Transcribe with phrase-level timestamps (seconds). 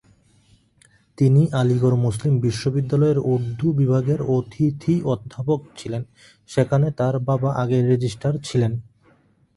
[1.17, 6.03] তিনি আলিগড় মুসলিম বিশ্ববিদ্যালয়ের উর্দু বিভাগের অতিথি অধ্যাপক ছিলেন,
[6.49, 8.71] সেখানে তার বাবা আগে রেজিস্ট্রার ছিলেন।